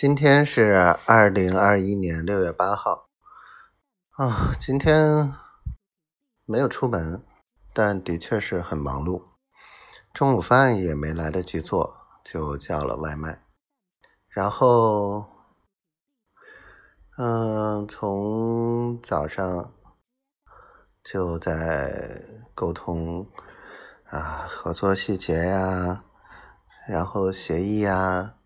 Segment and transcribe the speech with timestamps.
[0.00, 3.10] 今天是二零二一年六月八号
[4.12, 5.34] 啊，今天
[6.46, 7.22] 没有出门，
[7.74, 9.24] 但的确是很忙碌。
[10.14, 13.42] 中午饭也没来得及做，就叫了外卖。
[14.30, 15.26] 然后，
[17.18, 19.70] 嗯，从早上
[21.04, 22.24] 就在
[22.54, 23.28] 沟通
[24.08, 26.04] 啊，合作细节呀，
[26.88, 28.36] 然后协议呀。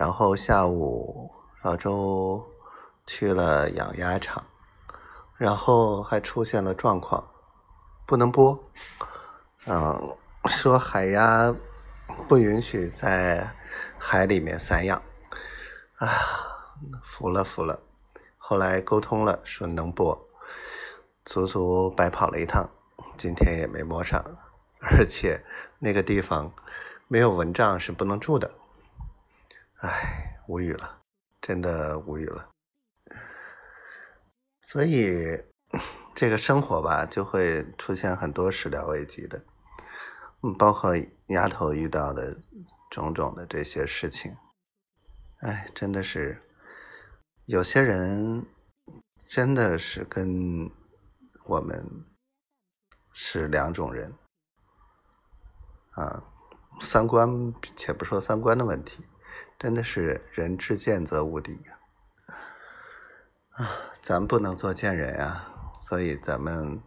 [0.00, 1.30] 然后下午
[1.60, 2.42] 老周
[3.06, 4.42] 去了养鸭场，
[5.36, 7.22] 然后还出现了状况，
[8.06, 8.58] 不能播。
[9.66, 10.16] 嗯，
[10.48, 11.54] 说海鸭
[12.26, 13.54] 不允许在
[13.98, 15.02] 海里面散养。
[15.96, 16.08] 啊，
[17.04, 17.78] 服了服了。
[18.38, 20.18] 后来沟通了，说能播，
[21.26, 22.70] 足足白跑了一趟，
[23.18, 24.24] 今天也没摸上，
[24.80, 25.44] 而且
[25.78, 26.50] 那个地方
[27.06, 28.50] 没有蚊帐是不能住的。
[29.82, 31.00] 唉，无语了，
[31.40, 32.50] 真的无语了。
[34.62, 35.42] 所以
[36.14, 39.42] 这个生活吧，就会出现很多始料未及的，
[40.42, 40.94] 嗯，包括
[41.28, 42.36] 丫头遇到的
[42.90, 44.36] 种种的这些事情。
[45.38, 46.42] 唉，真的是
[47.46, 48.44] 有些人
[49.26, 50.70] 真的是跟
[51.46, 52.04] 我们
[53.14, 54.12] 是两种人
[55.92, 56.22] 啊，
[56.82, 59.06] 三观，且不说三观的问题。
[59.60, 61.78] 真的是人至贱则无敌呀！
[63.50, 66.82] 啊，咱不能做贱人啊，所以咱们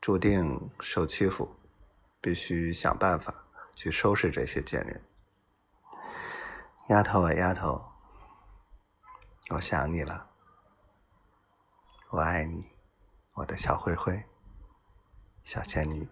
[0.00, 1.56] 注定受欺负，
[2.20, 3.34] 必须想办法
[3.74, 5.02] 去收拾这些贱人。
[6.90, 7.84] 丫头啊，丫头，
[9.50, 10.30] 我想你了，
[12.10, 12.64] 我爱你，
[13.32, 14.24] 我的小灰灰，
[15.42, 16.08] 小仙女。